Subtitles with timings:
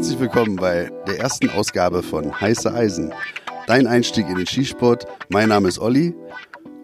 [0.00, 3.12] Herzlich willkommen bei der ersten Ausgabe von Heiße Eisen.
[3.66, 5.04] Dein Einstieg in den Skisport.
[5.28, 6.14] Mein Name ist Olli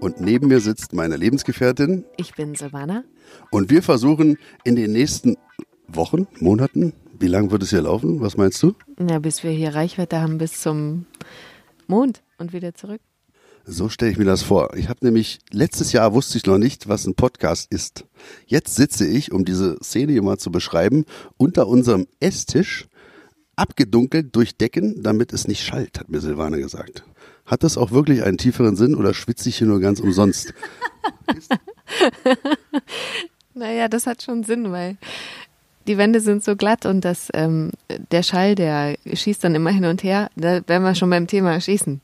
[0.01, 2.05] und neben mir sitzt meine Lebensgefährtin.
[2.19, 3.05] Ich bin Silvana.
[3.51, 5.39] Und wir versuchen in den nächsten
[5.89, 8.21] Wochen, Monaten, wie lange wird es hier laufen?
[8.21, 8.75] Was meinst du?
[8.99, 11.07] Ja, bis wir hier Reichweite haben bis zum
[11.87, 13.01] Mond und wieder zurück.
[13.65, 14.77] So stelle ich mir das vor.
[14.77, 18.05] Ich habe nämlich letztes Jahr wusste ich noch nicht, was ein Podcast ist.
[18.47, 21.07] Jetzt sitze ich, um diese Szene hier mal zu beschreiben,
[21.39, 22.87] unter unserem Esstisch,
[23.57, 27.05] abgedunkelt durch Decken, damit es nicht schallt, hat mir Silvana gesagt.
[27.47, 30.53] Hat das auch wirklich einen tieferen Sinn oder schwitze ich hier nur ganz umsonst?
[33.55, 34.97] naja, das hat schon Sinn, weil
[35.87, 37.71] die Wände sind so glatt und das, ähm,
[38.11, 40.31] der Schall, der schießt dann immer hin und her.
[40.37, 42.01] Da wären wir schon beim Thema Schießen.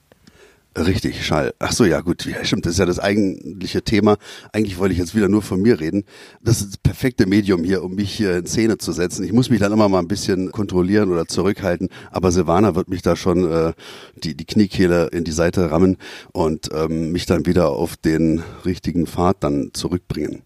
[0.74, 1.52] Richtig, Schall.
[1.58, 4.16] Ach so, ja gut, ja, stimmt, das ist ja das eigentliche Thema.
[4.52, 6.04] Eigentlich wollte ich jetzt wieder nur von mir reden.
[6.42, 9.22] Das ist das perfekte Medium hier, um mich hier in Szene zu setzen.
[9.22, 13.02] Ich muss mich dann immer mal ein bisschen kontrollieren oder zurückhalten, aber Silvana wird mich
[13.02, 13.74] da schon äh,
[14.16, 15.98] die, die Kniekehle in die Seite rammen
[16.32, 20.40] und ähm, mich dann wieder auf den richtigen Pfad dann zurückbringen.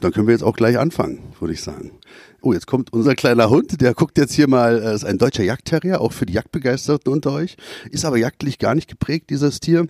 [0.00, 1.92] Dann können wir jetzt auch gleich anfangen, würde ich sagen.
[2.40, 5.42] Oh, jetzt kommt unser kleiner Hund, der guckt jetzt hier mal, äh, ist ein deutscher
[5.42, 7.56] Jagdterrier, auch für die Jagdbegeisterten unter euch.
[7.90, 9.86] Ist aber jagdlich gar nicht geprägt, dieses Tier.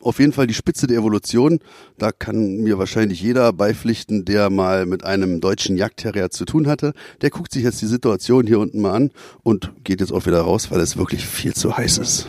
[0.00, 1.58] Auf jeden Fall die Spitze der Evolution.
[1.98, 6.92] Da kann mir wahrscheinlich jeder beipflichten, der mal mit einem deutschen Jagdterrier zu tun hatte.
[7.20, 9.10] Der guckt sich jetzt die Situation hier unten mal an
[9.42, 12.28] und geht jetzt auch wieder raus, weil es wirklich viel zu heiß ist.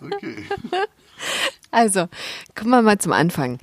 [0.00, 0.36] Okay.
[1.70, 2.06] Also,
[2.54, 3.58] kommen wir mal zum Anfang.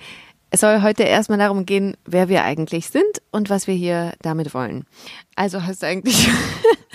[0.54, 4.54] Es soll heute erstmal darum gehen, wer wir eigentlich sind und was wir hier damit
[4.54, 4.86] wollen.
[5.34, 6.28] Also hast du eigentlich,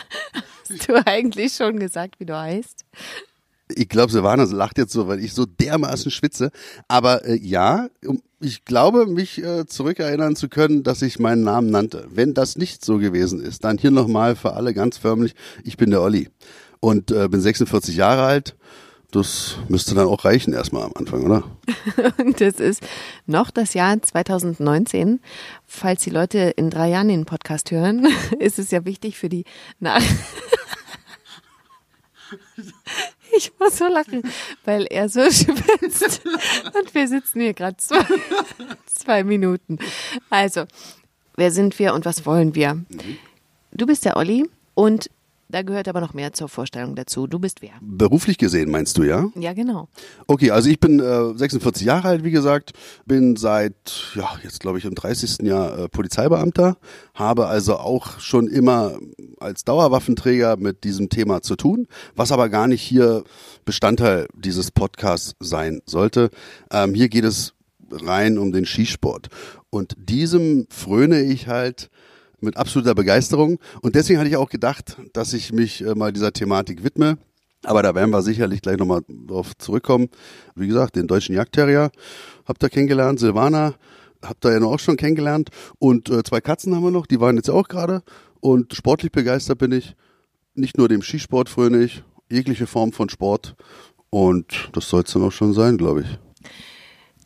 [0.71, 2.85] hast du eigentlich schon gesagt, wie du heißt?
[3.75, 6.51] Ich glaube, Silvana lacht jetzt so, weil ich so dermaßen schwitze.
[6.87, 7.89] Aber äh, ja,
[8.41, 12.07] ich glaube, mich äh, zurückerinnern zu können, dass ich meinen Namen nannte.
[12.11, 15.91] Wenn das nicht so gewesen ist, dann hier nochmal für alle ganz förmlich, ich bin
[15.91, 16.29] der Olli
[16.81, 18.55] und äh, bin 46 Jahre alt
[19.11, 21.45] das müsste dann auch reichen erstmal am Anfang, oder?
[22.19, 22.83] Und das ist
[23.27, 25.21] noch das Jahr 2019.
[25.67, 28.07] Falls die Leute in drei Jahren den Podcast hören,
[28.39, 29.45] ist es ja wichtig für die
[29.81, 30.03] Nach
[33.37, 34.23] Ich muss so lachen,
[34.65, 36.23] weil er so schwitzt.
[36.25, 38.05] Und wir sitzen hier gerade zwei,
[38.87, 39.79] zwei Minuten.
[40.31, 40.65] Also,
[41.37, 42.75] wer sind wir und was wollen wir?
[42.75, 42.87] Mhm.
[43.73, 45.11] Du bist der Olli und
[45.49, 47.27] da gehört aber noch mehr zur Vorstellung dazu.
[47.27, 47.73] Du bist wer?
[47.81, 49.27] Beruflich gesehen meinst du, ja?
[49.35, 49.89] Ja, genau.
[50.27, 52.73] Okay, also ich bin äh, 46 Jahre alt, wie gesagt,
[53.07, 53.75] bin seit,
[54.15, 55.47] ja, jetzt glaube ich im 30.
[55.47, 56.77] Jahr äh, Polizeibeamter,
[57.15, 58.99] habe also auch schon immer
[59.39, 63.23] als Dauerwaffenträger mit diesem Thema zu tun, was aber gar nicht hier
[63.65, 66.31] Bestandteil dieses Podcasts sein sollte.
[66.71, 67.55] Ähm, hier geht es
[67.91, 69.29] rein um den Skisport.
[69.71, 71.91] Und diesem fröne ich halt
[72.47, 73.59] mit absoluter Begeisterung.
[73.83, 77.19] Und deswegen hatte ich auch gedacht, dass ich mich äh, mal dieser Thematik widme.
[77.63, 80.09] Aber da werden wir sicherlich gleich nochmal drauf zurückkommen.
[80.55, 81.91] Wie gesagt, den deutschen Jagdterrier
[82.47, 83.75] habt ihr kennengelernt, Silvana
[84.23, 85.51] habt ihr ja noch auch schon kennengelernt.
[85.79, 88.03] Und äh, zwei Katzen haben wir noch, die waren jetzt auch gerade.
[88.41, 89.95] Und sportlich begeistert bin ich.
[90.55, 93.57] Nicht nur dem Skisport fröne ich, jegliche Form von Sport.
[94.09, 96.19] Und das soll es dann auch schon sein, glaube ich.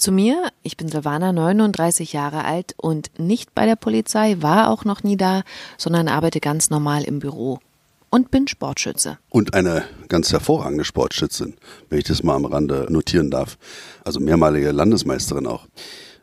[0.01, 4.87] Zu mir, ich bin Silvana, 39 Jahre alt und nicht bei der Polizei, war auch
[4.87, 5.43] noch nie da,
[5.77, 7.59] sondern arbeite ganz normal im Büro
[8.09, 9.19] und bin Sportschütze.
[9.29, 11.53] Und eine ganz hervorragende Sportschützin,
[11.91, 13.59] wenn ich das mal am Rande notieren darf.
[14.03, 15.67] Also mehrmalige Landesmeisterin auch.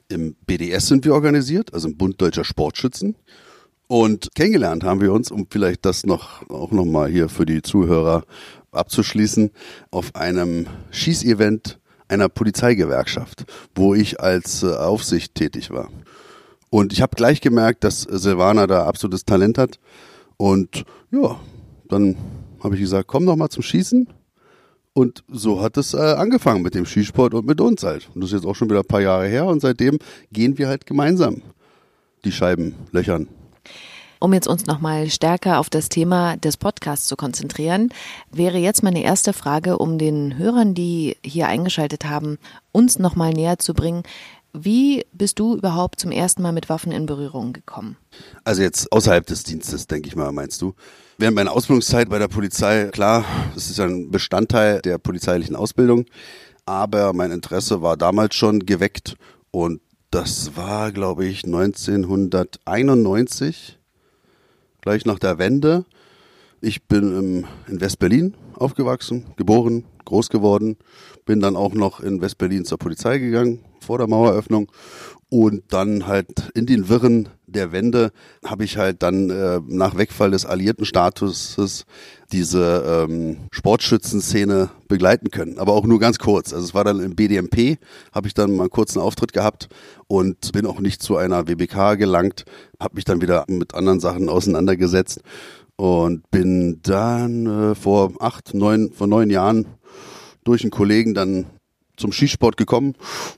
[0.08, 3.16] Im BDS sind wir organisiert, also im Bund Deutscher Sportschützen.
[3.86, 8.24] Und kennengelernt haben wir uns, um vielleicht das noch auch nochmal hier für die Zuhörer
[8.72, 9.52] abzuschließen,
[9.92, 13.46] auf einem Schießevent einer Polizeigewerkschaft,
[13.76, 15.90] wo ich als äh, Aufsicht tätig war.
[16.70, 19.80] Und ich habe gleich gemerkt, dass Silvana da absolutes Talent hat.
[20.36, 21.40] Und ja,
[21.88, 22.18] dann
[22.64, 24.08] habe ich gesagt, komm doch mal zum Schießen.
[24.94, 28.10] Und so hat es äh, angefangen mit dem Skisport und mit uns halt.
[28.14, 29.46] Und das ist jetzt auch schon wieder ein paar Jahre her.
[29.46, 30.00] Und seitdem
[30.32, 31.42] gehen wir halt gemeinsam
[32.26, 33.28] die Scheiben löchern.
[34.20, 37.90] Um jetzt uns nochmal stärker auf das Thema des Podcasts zu konzentrieren,
[38.32, 42.38] wäre jetzt meine erste Frage, um den Hörern, die hier eingeschaltet haben,
[42.72, 44.04] uns nochmal näher zu bringen.
[44.54, 47.96] Wie bist du überhaupt zum ersten Mal mit Waffen in Berührung gekommen?
[48.44, 50.74] Also jetzt außerhalb des Dienstes, denke ich mal, meinst du?
[51.20, 53.24] Während meiner Ausbildungszeit bei der Polizei, klar,
[53.54, 56.06] das ist ja ein Bestandteil der polizeilichen Ausbildung,
[56.66, 59.16] aber mein Interesse war damals schon geweckt
[59.52, 63.77] und das war, glaube ich, 1991
[64.82, 65.86] gleich nach der Wende,
[66.60, 70.78] Ich bin in West-Berlin aufgewachsen, geboren, groß geworden,
[71.26, 74.70] bin dann auch noch in West-Berlin zur Polizei gegangen, vor der Maueröffnung
[75.30, 78.12] und dann halt in den Wirren der Wende
[78.46, 81.86] habe ich halt dann äh, nach Wegfall des alliierten Statuses
[82.32, 86.54] diese ähm, Sportschützenszene begleiten können, aber auch nur ganz kurz.
[86.54, 87.78] Also es war dann im BDMP,
[88.14, 89.70] habe ich dann mal einen kurzen Auftritt gehabt
[90.08, 92.44] und bin auch nicht zu einer WBK gelangt,
[92.80, 95.22] habe mich dann wieder mit anderen Sachen auseinandergesetzt
[95.78, 99.68] und bin dann äh, vor acht, neun, vor neun Jahren
[100.44, 101.46] durch einen Kollegen dann
[101.98, 102.96] zum Skisport gekommen.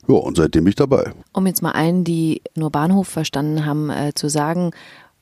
[0.08, 1.14] Ja, und seitdem bin ich dabei.
[1.34, 4.72] Um jetzt mal allen, die nur Bahnhof verstanden haben, äh, zu sagen,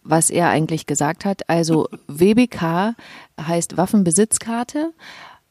[0.04, 1.50] was er eigentlich gesagt hat.
[1.50, 2.96] Also WBK
[3.40, 4.92] heißt Waffenbesitzkarte,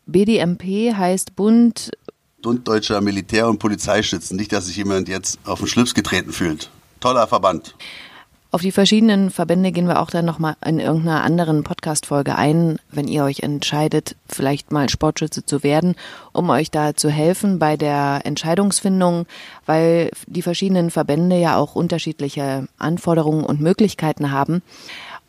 [0.06, 1.90] BDMP heißt Bund
[2.42, 4.36] Bund Deutscher Militär- und Polizeischützen.
[4.36, 6.70] Nicht, dass sich jemand jetzt auf den Schlips getreten fühlt.
[7.00, 7.74] Toller Verband.
[8.56, 13.06] Auf die verschiedenen Verbände gehen wir auch dann nochmal in irgendeiner anderen Podcast-Folge ein, wenn
[13.06, 15.94] ihr euch entscheidet, vielleicht mal Sportschütze zu werden,
[16.32, 19.26] um euch da zu helfen bei der Entscheidungsfindung,
[19.66, 24.62] weil die verschiedenen Verbände ja auch unterschiedliche Anforderungen und Möglichkeiten haben.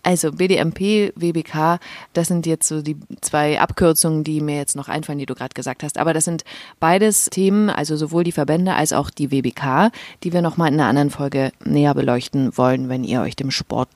[0.08, 1.82] Also BDMP, WBK,
[2.14, 5.54] das sind jetzt so die zwei Abkürzungen, die mir jetzt noch einfallen, die du gerade
[5.54, 5.98] gesagt hast.
[5.98, 6.46] Aber das sind
[6.80, 9.92] beides Themen, also sowohl die Verbände als auch die WBK,
[10.24, 13.90] die wir nochmal in einer anderen Folge näher beleuchten wollen, wenn ihr euch dem Sport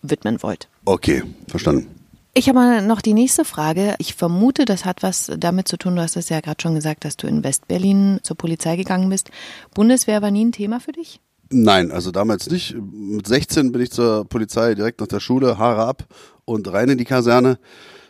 [0.00, 0.68] widmen wollt.
[0.84, 1.88] Okay, verstanden.
[2.34, 3.96] Ich habe noch die nächste Frage.
[3.98, 7.04] Ich vermute, das hat was damit zu tun, du hast es ja gerade schon gesagt,
[7.04, 9.32] dass du in Westberlin zur Polizei gegangen bist.
[9.74, 11.18] Bundeswehr war nie ein Thema für dich?
[11.52, 12.74] Nein, also damals nicht.
[12.74, 16.06] Mit 16 bin ich zur Polizei direkt nach der Schule, Haare ab
[16.44, 17.58] und rein in die Kaserne.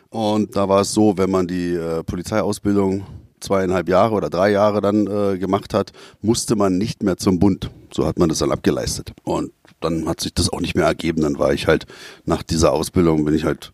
[0.09, 3.03] Und da war es so, wenn man die äh, Polizeiausbildung
[3.39, 5.91] zweieinhalb Jahre oder drei Jahre dann äh, gemacht hat,
[6.21, 7.69] musste man nicht mehr zum Bund.
[7.93, 9.11] So hat man das dann abgeleistet.
[9.23, 9.51] Und
[9.81, 11.21] dann hat sich das auch nicht mehr ergeben.
[11.21, 11.85] Dann war ich halt
[12.25, 13.71] nach dieser Ausbildung bin ich halt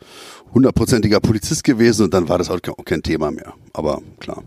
[0.53, 3.53] hundertprozentiger Polizist gewesen und dann war das auch kein Thema mehr.
[3.73, 4.43] Aber klar,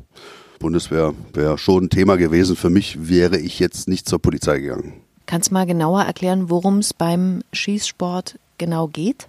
[0.58, 2.56] Bundeswehr wäre schon ein Thema gewesen.
[2.56, 4.94] Für mich wäre ich jetzt nicht zur Polizei gegangen.
[5.32, 9.28] Kannst du mal genauer erklären, worum es beim Schießsport genau geht?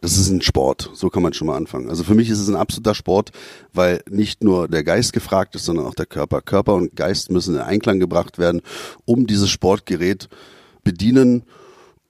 [0.00, 1.90] Das ist ein Sport, so kann man schon mal anfangen.
[1.90, 3.30] Also für mich ist es ein absoluter Sport,
[3.74, 6.40] weil nicht nur der Geist gefragt ist, sondern auch der Körper.
[6.40, 8.62] Körper und Geist müssen in Einklang gebracht werden,
[9.04, 10.30] um dieses Sportgerät
[10.82, 11.42] bedienen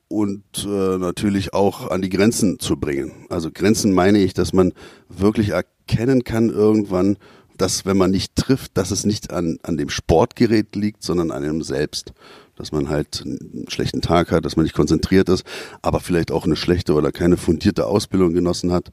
[0.07, 3.27] und äh, natürlich auch an die Grenzen zu bringen.
[3.31, 4.75] Also Grenzen meine ich, dass man
[5.09, 7.17] wirklich erkennen kann irgendwann,
[7.59, 11.43] dass wenn man nicht trifft, dass es nicht an, an dem Sportgerät liegt, sondern an
[11.43, 12.13] einem selbst
[12.57, 15.45] dass man halt einen schlechten Tag hat, dass man nicht konzentriert ist,
[15.81, 18.93] aber vielleicht auch eine schlechte oder keine fundierte Ausbildung genossen hat.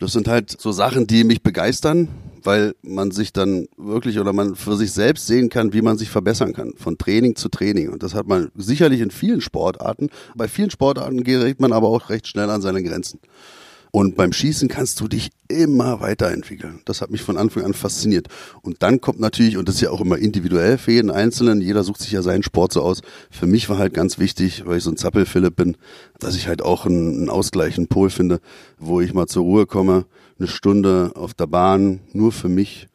[0.00, 2.08] Das sind halt so Sachen, die mich begeistern,
[2.42, 6.10] weil man sich dann wirklich oder man für sich selbst sehen kann, wie man sich
[6.10, 7.90] verbessern kann, von Training zu Training.
[7.90, 10.10] Und das hat man sicherlich in vielen Sportarten.
[10.34, 13.20] Bei vielen Sportarten gerät man aber auch recht schnell an seine Grenzen.
[13.94, 16.80] Und beim Schießen kannst du dich immer weiterentwickeln.
[16.84, 18.26] Das hat mich von Anfang an fasziniert.
[18.60, 21.84] Und dann kommt natürlich, und das ist ja auch immer individuell für jeden Einzelnen, jeder
[21.84, 23.02] sucht sich ja seinen Sport so aus.
[23.30, 25.76] Für mich war halt ganz wichtig, weil ich so ein Zappel-Philipp bin,
[26.18, 28.40] dass ich halt auch einen, einen Ausgleich, einen Pol finde,
[28.78, 30.06] wo ich mal zur Ruhe komme,
[30.40, 32.88] eine Stunde auf der Bahn, nur für mich.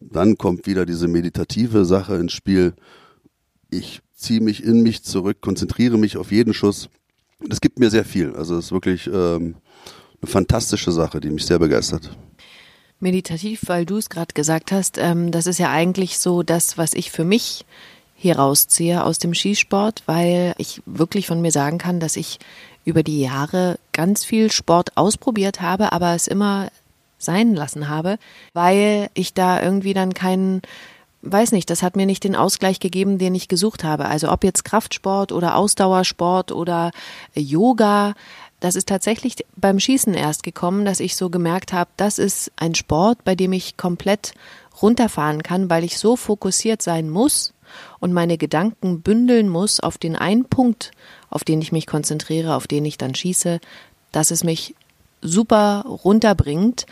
[0.00, 2.72] Dann kommt wieder diese meditative Sache ins Spiel.
[3.68, 6.88] Ich ziehe mich in mich zurück, konzentriere mich auf jeden Schuss.
[7.46, 8.34] Das gibt mir sehr viel.
[8.34, 9.56] Also es ist wirklich ähm,
[10.20, 12.16] eine fantastische Sache, die mich sehr begeistert.
[13.00, 16.94] Meditativ, weil du es gerade gesagt hast, ähm, das ist ja eigentlich so das, was
[16.94, 17.64] ich für mich
[18.16, 22.40] hier rausziehe aus dem Skisport, weil ich wirklich von mir sagen kann, dass ich
[22.84, 26.70] über die Jahre ganz viel Sport ausprobiert habe, aber es immer
[27.18, 28.18] sein lassen habe,
[28.54, 30.62] weil ich da irgendwie dann keinen
[31.22, 34.06] weiß nicht, das hat mir nicht den Ausgleich gegeben, den ich gesucht habe.
[34.06, 36.92] Also ob jetzt Kraftsport oder Ausdauersport oder
[37.34, 38.14] Yoga,
[38.60, 42.74] das ist tatsächlich beim Schießen erst gekommen, dass ich so gemerkt habe, das ist ein
[42.74, 44.34] Sport, bei dem ich komplett
[44.82, 47.54] runterfahren kann, weil ich so fokussiert sein muss
[48.00, 50.92] und meine Gedanken bündeln muss auf den einen Punkt,
[51.30, 53.60] auf den ich mich konzentriere, auf den ich dann schieße,
[54.12, 54.74] dass es mich
[55.20, 56.86] super runterbringt.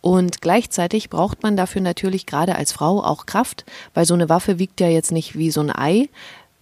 [0.00, 4.58] Und gleichzeitig braucht man dafür natürlich gerade als Frau auch Kraft, weil so eine Waffe
[4.58, 6.08] wiegt ja jetzt nicht wie so ein Ei,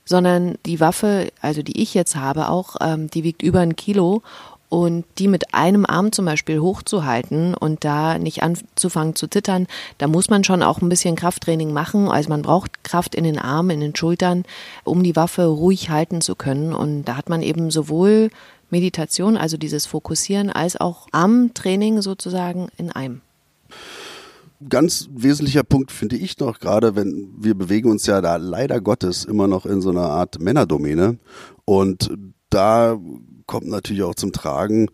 [0.05, 4.23] sondern die Waffe, also die ich jetzt habe auch, ähm, die wiegt über ein Kilo
[4.69, 9.69] und die mit einem Arm zum Beispiel hochzuhalten und da nicht anzufangen zu zittern,
[9.99, 12.09] da muss man schon auch ein bisschen Krafttraining machen.
[12.09, 14.45] Also man braucht Kraft in den Armen, in den Schultern,
[14.83, 16.73] um die Waffe ruhig halten zu können.
[16.75, 18.31] Und da hat man eben sowohl
[18.71, 23.21] Meditation, also dieses Fokussieren, als auch Armtraining sozusagen in einem
[24.69, 29.25] ganz wesentlicher Punkt finde ich noch, gerade wenn wir bewegen uns ja da leider Gottes
[29.25, 31.19] immer noch in so einer Art Männerdomäne.
[31.65, 32.11] Und
[32.51, 32.99] da
[33.47, 34.89] kommt natürlich auch zum Tragen,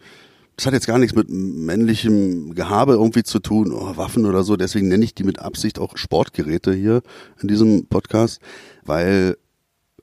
[0.57, 4.57] Das hat jetzt gar nichts mit männlichem Gehabe irgendwie zu tun, oh, Waffen oder so.
[4.57, 7.01] Deswegen nenne ich die mit Absicht auch Sportgeräte hier
[7.41, 8.41] in diesem Podcast,
[8.85, 9.39] weil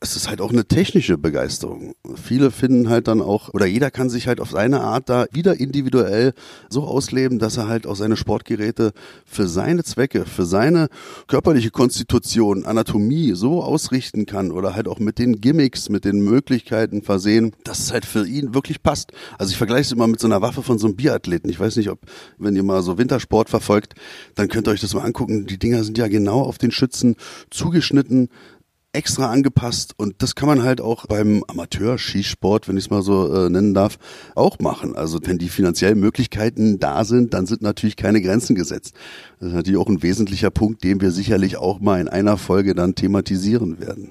[0.01, 1.93] es ist halt auch eine technische Begeisterung.
[2.15, 5.59] Viele finden halt dann auch, oder jeder kann sich halt auf seine Art da wieder
[5.59, 6.33] individuell
[6.69, 8.91] so ausleben, dass er halt auch seine Sportgeräte
[9.25, 10.89] für seine Zwecke, für seine
[11.27, 17.01] körperliche Konstitution, Anatomie so ausrichten kann oder halt auch mit den Gimmicks, mit den Möglichkeiten
[17.01, 19.11] versehen, dass es halt für ihn wirklich passt.
[19.37, 21.49] Also ich vergleiche es immer mit so einer Waffe von so einem Biathleten.
[21.49, 21.99] Ich weiß nicht, ob,
[22.37, 23.95] wenn ihr mal so Wintersport verfolgt,
[24.35, 25.47] dann könnt ihr euch das mal angucken.
[25.47, 27.15] Die Dinger sind ja genau auf den Schützen
[27.49, 28.29] zugeschnitten,
[28.97, 33.31] extra angepasst und das kann man halt auch beim Amateur-Skisport, wenn ich es mal so
[33.31, 33.99] äh, nennen darf,
[34.33, 34.95] auch machen.
[34.95, 38.95] Also wenn die finanziellen Möglichkeiten da sind, dann sind natürlich keine Grenzen gesetzt.
[39.39, 42.73] Das ist natürlich auch ein wesentlicher Punkt, den wir sicherlich auch mal in einer Folge
[42.73, 44.09] dann thematisieren werden.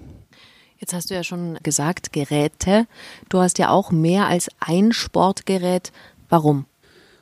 [0.78, 2.86] Jetzt hast du ja schon gesagt, Geräte.
[3.28, 5.90] Du hast ja auch mehr als ein Sportgerät.
[6.28, 6.66] Warum?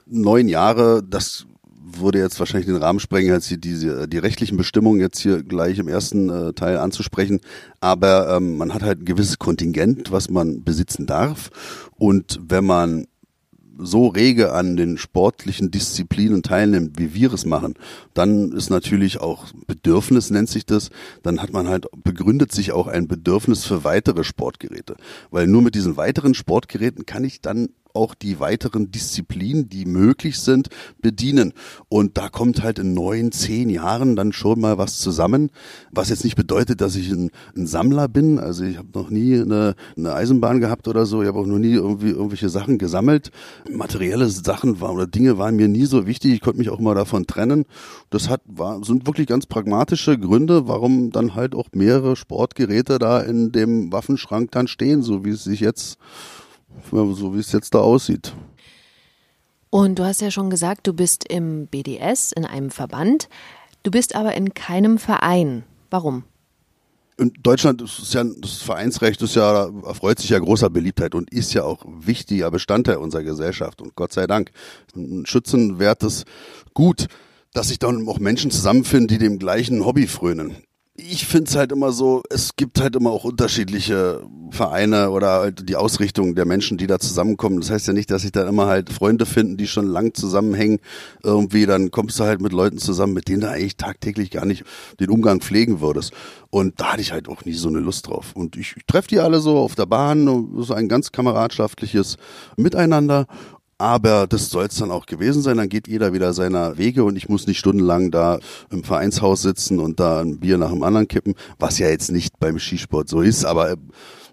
[0.07, 1.47] Neun Jahre, das
[1.85, 5.79] würde jetzt wahrscheinlich den Rahmen sprengen, als die, diese, die rechtlichen Bestimmungen jetzt hier gleich
[5.79, 7.41] im ersten äh, Teil anzusprechen.
[7.81, 11.51] Aber ähm, man hat halt ein gewisses Kontingent, was man besitzen darf.
[11.97, 13.07] Und wenn man
[13.79, 17.75] so rege an den sportlichen Disziplinen teilnimmt, wie wir es machen,
[18.15, 20.91] dann ist natürlich auch Bedürfnis nennt sich das,
[21.23, 24.97] dann hat man halt begründet sich auch ein Bedürfnis für weitere Sportgeräte,
[25.31, 30.41] weil nur mit diesen weiteren Sportgeräten kann ich dann auch die weiteren Disziplinen, die möglich
[30.41, 30.69] sind,
[31.01, 31.53] bedienen.
[31.89, 35.51] Und da kommt halt in neun, zehn Jahren dann schon mal was zusammen,
[35.93, 38.39] was jetzt nicht bedeutet, dass ich ein, ein Sammler bin.
[38.39, 41.23] Also ich habe noch nie eine, eine Eisenbahn gehabt oder so.
[41.23, 43.31] Ich habe auch noch nie irgendwie irgendwelche Sachen gesammelt.
[43.71, 46.35] Materielle Sachen waren oder Dinge waren mir nie so wichtig.
[46.35, 47.65] Ich konnte mich auch mal davon trennen.
[48.11, 53.21] Das hat war sind wirklich ganz pragmatische Gründe, warum dann halt auch mehrere Sportgeräte da
[53.21, 55.99] in dem Waffenschrank dann stehen, so wie es sich jetzt
[56.91, 58.35] so wie es jetzt da aussieht.
[59.71, 63.29] Und du hast ja schon gesagt, du bist im BDS, in einem Verband.
[63.83, 65.65] Du bist aber in keinem Verein.
[65.91, 66.25] Warum?
[67.17, 71.55] In Deutschland ist ja das Vereinsrecht ist ja erfreut sich ja großer Beliebtheit und ist
[71.55, 74.51] ja auch wichtiger Bestandteil unserer Gesellschaft und Gott sei Dank
[74.97, 76.25] ein schützenwertes
[76.73, 77.07] Gut,
[77.53, 80.57] dass sich dann auch Menschen zusammenfinden, die dem gleichen Hobby frönen
[80.97, 85.69] ich finde es halt immer so, es gibt halt immer auch unterschiedliche Vereine oder halt
[85.69, 87.61] die Ausrichtung der Menschen, die da zusammenkommen.
[87.61, 90.79] Das heißt ja nicht, dass sich da immer halt Freunde finden, die schon lang zusammenhängen.
[91.25, 94.63] Irgendwie, dann kommst du halt mit Leuten zusammen, mit denen du eigentlich tagtäglich gar nicht
[95.01, 96.13] den Umgang pflegen würdest.
[96.51, 98.31] Und da hatte ich halt auch nie so eine Lust drauf.
[98.37, 102.19] Und ich, ich treffe die alle so auf der Bahn, so ein ganz kameradschaftliches
[102.57, 103.27] Miteinander
[103.79, 105.57] aber das soll es dann auch gewesen sein.
[105.57, 108.39] Dann geht jeder wieder seiner Wege und ich muss nicht stundenlang da
[108.71, 112.39] im Vereinshaus sitzen und da ein Bier nach dem anderen kippen, was ja jetzt nicht
[112.39, 113.77] beim Skisport so ist, aber äh,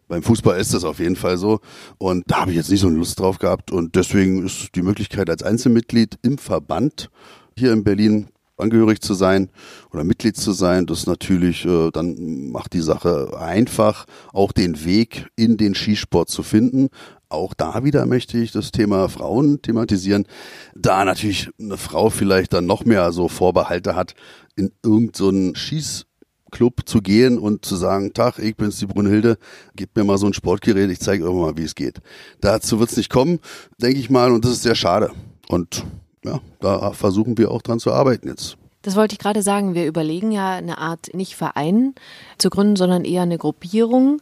[0.08, 1.62] beim Fußball ist das auf jeden Fall so.
[1.98, 3.72] Und da habe ich jetzt nicht so eine Lust drauf gehabt.
[3.72, 7.10] Und deswegen ist die Möglichkeit als Einzelmitglied im Verband
[7.56, 9.50] hier in Berlin angehörig zu sein
[9.92, 15.28] oder Mitglied zu sein, das natürlich äh, dann macht die Sache einfach, auch den Weg
[15.36, 16.90] in den Skisport zu finden.
[17.32, 20.28] Auch da wieder möchte ich das Thema Frauen thematisieren,
[20.76, 24.16] da natürlich eine Frau vielleicht dann noch mehr so Vorbehalte hat,
[24.58, 29.38] in irgendeinen so Schießclub zu gehen und zu sagen, Tag, ich bin's die Brunhilde,
[29.78, 32.02] gib mir mal so ein Sportgerät, ich zeige irgendwann mal, wie es geht.
[32.42, 33.40] Dazu wird's nicht kommen,
[33.78, 35.12] denke ich mal, und das ist sehr schade.
[35.48, 35.86] Und
[36.26, 38.58] ja, da versuchen wir auch dran zu arbeiten jetzt.
[38.82, 39.76] Das wollte ich gerade sagen.
[39.76, 41.94] Wir überlegen ja eine Art nicht Verein
[42.38, 44.22] zu gründen, sondern eher eine Gruppierung,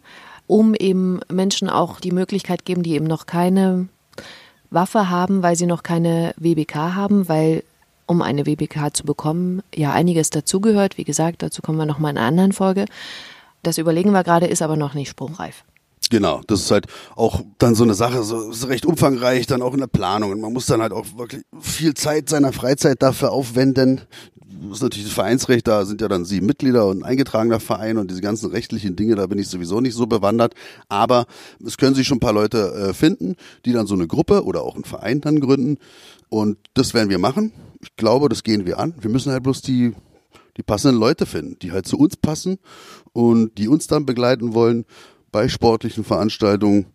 [0.50, 3.88] um eben Menschen auch die Möglichkeit geben, die eben noch keine
[4.72, 7.64] Waffe haben, weil sie noch keine WBK haben, weil
[8.08, 10.98] um eine WBK zu bekommen, ja einiges dazugehört.
[10.98, 12.86] Wie gesagt, dazu kommen wir nochmal in einer anderen Folge.
[13.62, 15.64] Das überlegen wir gerade, ist aber noch nicht spruchreif.
[16.10, 19.74] Genau, das ist halt auch dann so eine Sache, so ist recht umfangreich, dann auch
[19.74, 20.32] in der Planung.
[20.32, 24.02] Und man muss dann halt auch wirklich viel Zeit seiner Freizeit dafür aufwenden.
[24.72, 28.10] Ist natürlich das Vereinsrecht, da sind ja dann sieben Mitglieder und ein eingetragener Verein und
[28.10, 30.54] diese ganzen rechtlichen Dinge, da bin ich sowieso nicht so bewandert.
[30.88, 31.26] Aber
[31.66, 33.36] es können sich schon ein paar Leute äh, finden,
[33.66, 35.78] die dann so eine Gruppe oder auch einen Verein dann gründen.
[36.30, 37.52] Und das werden wir machen.
[37.82, 38.94] Ich glaube, das gehen wir an.
[39.00, 39.94] Wir müssen halt bloß die
[40.58, 42.60] die passenden Leute finden, die halt zu uns passen
[43.14, 44.86] und die uns dann begleiten wollen
[45.32, 46.88] bei sportlichen Veranstaltungen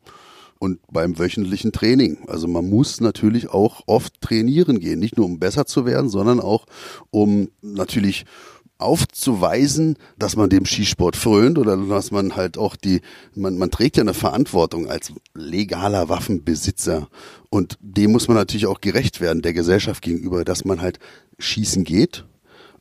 [0.59, 2.19] und beim wöchentlichen Training.
[2.27, 6.41] Also man muss natürlich auch oft trainieren gehen, nicht nur um besser zu werden, sondern
[6.41, 6.67] auch
[7.11, 8.25] um natürlich
[8.79, 13.01] aufzuweisen, dass man dem Skisport frönt oder dass man halt auch die,
[13.35, 17.09] man, man trägt ja eine Verantwortung als legaler Waffenbesitzer
[17.51, 20.99] und dem muss man natürlich auch gerecht werden der Gesellschaft gegenüber, dass man halt
[21.39, 22.25] schießen geht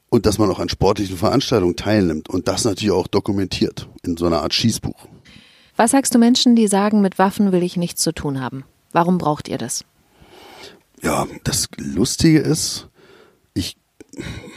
[0.09, 4.25] und dass man auch an sportlichen Veranstaltungen teilnimmt und das natürlich auch dokumentiert in so
[4.25, 5.07] einer Art Schießbuch.
[5.75, 8.63] Was sagst du Menschen, die sagen, mit Waffen will ich nichts zu tun haben?
[8.91, 9.85] Warum braucht ihr das?
[11.01, 12.89] Ja, das Lustige ist,
[13.55, 13.75] ich,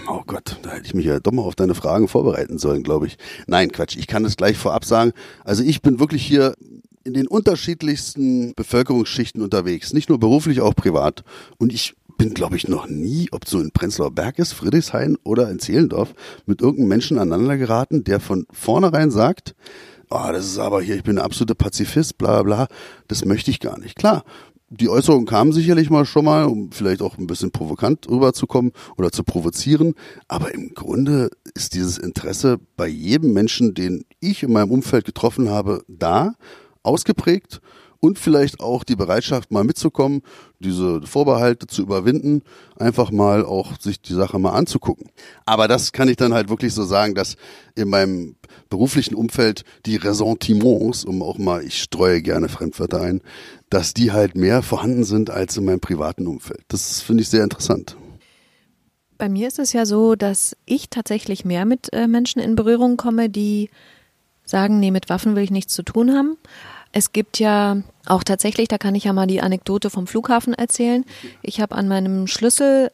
[0.08, 3.06] oh Gott, da hätte ich mich ja doch mal auf deine Fragen vorbereiten sollen, glaube
[3.06, 3.16] ich.
[3.46, 5.12] Nein, Quatsch, ich kann das gleich vorab sagen.
[5.44, 6.54] Also ich bin wirklich hier
[7.02, 11.25] in den unterschiedlichsten Bevölkerungsschichten unterwegs, nicht nur beruflich, auch privat.
[11.56, 15.50] Und ich bin, glaube ich, noch nie, ob so in Prenzlauer Berg ist, Friedrichshain oder
[15.50, 16.14] in Zehlendorf,
[16.46, 19.54] mit irgendeinem Menschen aneinander geraten, der von vornherein sagt,
[20.10, 22.68] oh, das ist aber hier, ich bin ein absoluter Pazifist, bla bla,
[23.08, 23.96] das möchte ich gar nicht.
[23.96, 24.25] Klar,
[24.68, 29.12] die Äußerungen kamen sicherlich mal schon mal, um vielleicht auch ein bisschen provokant rüberzukommen oder
[29.12, 29.94] zu provozieren.
[30.26, 35.50] Aber im Grunde ist dieses Interesse bei jedem Menschen, den ich in meinem Umfeld getroffen
[35.50, 36.34] habe, da,
[36.82, 37.60] ausgeprägt
[38.00, 40.22] und vielleicht auch die Bereitschaft, mal mitzukommen,
[40.58, 42.42] diese Vorbehalte zu überwinden,
[42.76, 45.10] einfach mal auch sich die Sache mal anzugucken.
[45.44, 47.36] Aber das kann ich dann halt wirklich so sagen, dass
[47.74, 48.36] in meinem
[48.68, 53.20] beruflichen Umfeld die Ressentiments, um auch mal, ich streue gerne Fremdwörter ein,
[53.70, 56.62] dass die halt mehr vorhanden sind als in meinem privaten Umfeld.
[56.68, 57.96] Das finde ich sehr interessant.
[59.18, 62.96] Bei mir ist es ja so, dass ich tatsächlich mehr mit äh, Menschen in Berührung
[62.96, 63.70] komme, die
[64.44, 66.36] sagen, nee, mit Waffen will ich nichts zu tun haben.
[66.96, 71.04] Es gibt ja auch tatsächlich, da kann ich ja mal die Anekdote vom Flughafen erzählen.
[71.42, 72.90] Ich habe an meinem Schlüssel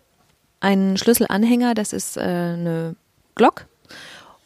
[0.59, 2.97] einen Schlüsselanhänger, das ist äh, eine
[3.37, 3.67] Glock.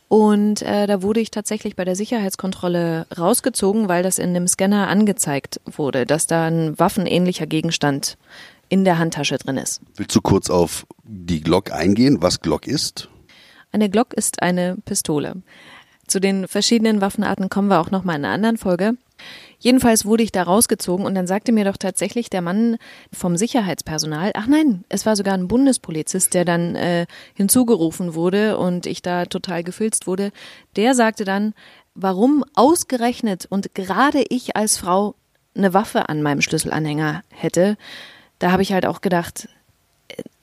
[0.09, 4.89] Und äh, da wurde ich tatsächlich bei der Sicherheitskontrolle rausgezogen, weil das in dem Scanner
[4.89, 8.19] angezeigt wurde, dass da ein waffenähnlicher Gegenstand
[8.69, 9.81] in der Handtasche drin ist.
[9.95, 13.09] Willst du kurz auf die Glock eingehen, was Glock ist?
[13.73, 15.37] Eine Glock ist eine Pistole.
[16.07, 18.99] Zu den verschiedenen Waffenarten kommen wir auch noch mal in einer anderen Folge.
[19.59, 22.77] Jedenfalls wurde ich da rausgezogen und dann sagte mir doch tatsächlich der Mann
[23.13, 28.87] vom Sicherheitspersonal, ach nein, es war sogar ein Bundespolizist, der dann äh, hinzugerufen wurde und
[28.87, 30.31] ich da total gefilzt wurde,
[30.77, 31.55] der sagte dann,
[31.95, 35.15] warum ausgerechnet und gerade ich als Frau
[35.57, 37.77] eine Waffe an meinem Schlüsselanhänger hätte.
[38.39, 39.49] Da habe ich halt auch gedacht,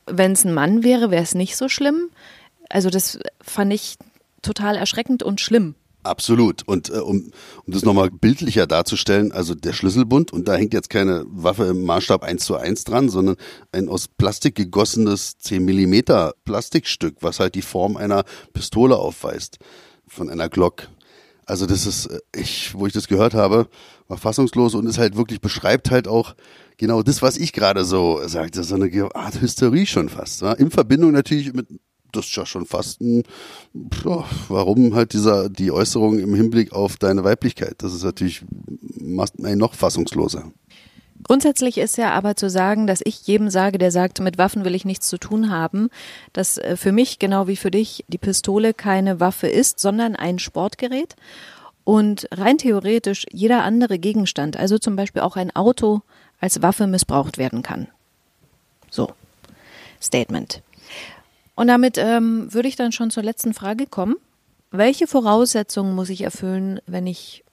[0.05, 2.09] wenn es ein Mann wäre, wäre es nicht so schlimm.
[2.69, 3.97] Also das fand ich
[4.41, 5.75] total erschreckend und schlimm.
[6.03, 6.67] Absolut.
[6.67, 7.31] Und äh, um,
[7.65, 11.83] um das nochmal bildlicher darzustellen, also der Schlüsselbund, und da hängt jetzt keine Waffe im
[11.83, 13.37] Maßstab 1 zu 1 dran, sondern
[13.71, 19.59] ein aus Plastik gegossenes 10 Millimeter Plastikstück, was halt die Form einer Pistole aufweist,
[20.07, 20.89] von einer Glock.
[21.45, 23.67] Also das ist, äh, ich, wo ich das gehört habe,
[24.07, 26.35] war fassungslos und es halt wirklich beschreibt halt auch
[26.77, 30.41] genau das, was ich gerade so sagte, so eine Art Hysterie schon fast.
[30.41, 30.53] Ja?
[30.53, 31.67] In Verbindung natürlich mit
[32.15, 33.23] das ist ja schon fast ein,
[34.47, 37.75] warum halt dieser, die Äußerung im Hinblick auf deine Weiblichkeit?
[37.79, 38.43] Das ist natürlich,
[38.99, 40.51] macht einen noch fassungsloser.
[41.23, 44.75] Grundsätzlich ist ja aber zu sagen, dass ich jedem sage, der sagt, mit Waffen will
[44.75, 45.89] ich nichts zu tun haben,
[46.33, 50.39] dass äh, für mich genau wie für dich die Pistole keine Waffe ist, sondern ein
[50.39, 51.15] Sportgerät
[51.85, 56.01] und rein theoretisch jeder andere Gegenstand, also zum Beispiel auch ein Auto,
[56.39, 57.87] als Waffe missbraucht werden kann.
[58.89, 59.13] So.
[60.01, 60.61] Statement.
[61.55, 64.15] Und damit ähm, würde ich dann schon zur letzten Frage kommen.
[64.71, 67.43] Welche Voraussetzungen muss ich erfüllen, wenn ich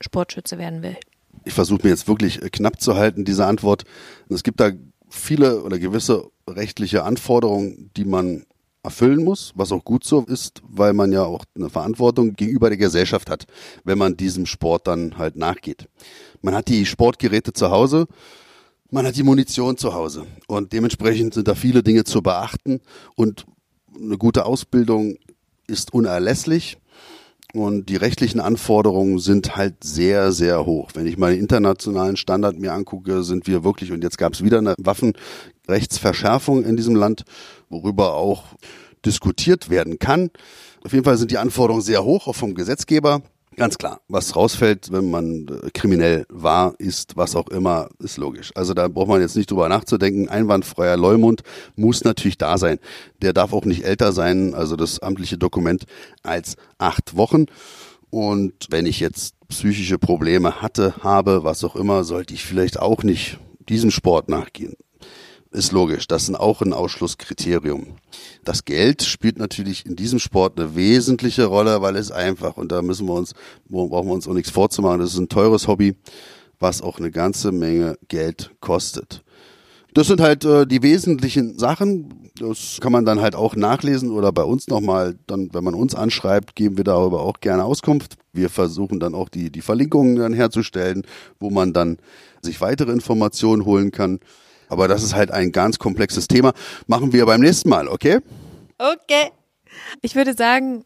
[0.00, 0.96] Sportschütze werden will?
[1.44, 3.84] Ich versuche mir jetzt wirklich äh, knapp zu halten, diese Antwort.
[4.28, 4.70] Es gibt da
[5.10, 8.46] viele oder gewisse rechtliche Anforderungen, die man
[8.82, 12.78] erfüllen muss, was auch gut so ist, weil man ja auch eine Verantwortung gegenüber der
[12.78, 13.44] Gesellschaft hat,
[13.84, 15.86] wenn man diesem Sport dann halt nachgeht.
[16.40, 18.06] Man hat die Sportgeräte zu Hause,
[18.90, 22.80] man hat die Munition zu Hause und dementsprechend sind da viele Dinge zu beachten
[23.14, 23.46] und
[23.94, 25.16] eine gute Ausbildung
[25.66, 26.78] ist unerlässlich
[27.52, 30.90] und die rechtlichen Anforderungen sind halt sehr, sehr hoch.
[30.94, 34.44] Wenn ich mal den internationalen Standard mir angucke, sind wir wirklich, und jetzt gab es
[34.44, 37.24] wieder eine Waffenrechtsverschärfung in diesem Land,
[37.68, 38.44] worüber auch
[39.04, 40.30] diskutiert werden kann.
[40.84, 43.22] Auf jeden Fall sind die Anforderungen sehr hoch, auch vom Gesetzgeber.
[43.60, 48.52] Ganz klar, was rausfällt, wenn man äh, kriminell war, ist, was auch immer, ist logisch.
[48.54, 50.30] Also da braucht man jetzt nicht drüber nachzudenken.
[50.30, 51.42] Einwandfreier Leumund
[51.76, 52.78] muss natürlich da sein.
[53.20, 55.84] Der darf auch nicht älter sein, also das amtliche Dokument,
[56.22, 57.44] als acht Wochen.
[58.08, 63.02] Und wenn ich jetzt psychische Probleme hatte, habe, was auch immer, sollte ich vielleicht auch
[63.02, 64.74] nicht diesem Sport nachgehen
[65.50, 66.06] ist logisch.
[66.06, 67.96] Das ist auch ein Ausschlusskriterium.
[68.44, 72.82] Das Geld spielt natürlich in diesem Sport eine wesentliche Rolle, weil es einfach, und da
[72.82, 73.34] müssen wir uns,
[73.68, 75.96] brauchen wir uns auch nichts vorzumachen, das ist ein teures Hobby,
[76.58, 79.22] was auch eine ganze Menge Geld kostet.
[79.92, 82.30] Das sind halt äh, die wesentlichen Sachen.
[82.38, 85.96] Das kann man dann halt auch nachlesen oder bei uns nochmal, dann, wenn man uns
[85.96, 88.14] anschreibt, geben wir darüber auch gerne Auskunft.
[88.32, 91.02] Wir versuchen dann auch die, die Verlinkungen dann herzustellen,
[91.40, 91.98] wo man dann
[92.40, 94.20] sich weitere Informationen holen kann.
[94.70, 96.52] Aber das ist halt ein ganz komplexes Thema.
[96.86, 98.20] Machen wir beim nächsten Mal, okay?
[98.78, 99.30] Okay.
[100.00, 100.84] Ich würde sagen,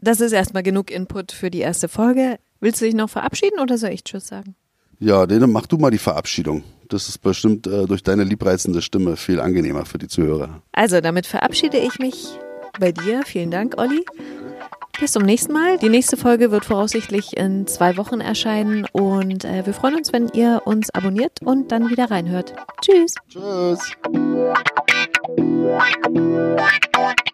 [0.00, 2.38] das ist erstmal genug Input für die erste Folge.
[2.60, 4.54] Willst du dich noch verabschieden oder soll ich Tschüss sagen?
[4.98, 6.64] Ja, dann mach du mal die Verabschiedung.
[6.88, 10.62] Das ist bestimmt äh, durch deine liebreizende Stimme viel angenehmer für die Zuhörer.
[10.72, 12.26] Also, damit verabschiede ich mich
[12.80, 13.22] bei dir.
[13.26, 14.04] Vielen Dank, Olli.
[14.98, 15.76] Bis zum nächsten Mal.
[15.78, 20.28] Die nächste Folge wird voraussichtlich in zwei Wochen erscheinen und äh, wir freuen uns, wenn
[20.32, 22.54] ihr uns abonniert und dann wieder reinhört.
[22.80, 23.14] Tschüss.
[23.28, 23.78] Tschüss.